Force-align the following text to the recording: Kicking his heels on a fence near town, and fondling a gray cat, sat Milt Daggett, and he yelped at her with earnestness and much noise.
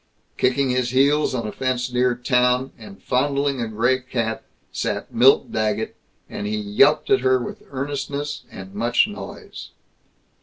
Kicking 0.35 0.71
his 0.71 0.89
heels 0.89 1.35
on 1.35 1.45
a 1.45 1.51
fence 1.51 1.93
near 1.93 2.15
town, 2.15 2.71
and 2.75 3.03
fondling 3.03 3.61
a 3.61 3.67
gray 3.67 3.99
cat, 3.99 4.41
sat 4.71 5.13
Milt 5.13 5.51
Daggett, 5.51 5.95
and 6.27 6.47
he 6.47 6.57
yelped 6.57 7.11
at 7.11 7.19
her 7.19 7.37
with 7.37 7.61
earnestness 7.71 8.41
and 8.49 8.73
much 8.73 9.07
noise. 9.07 9.69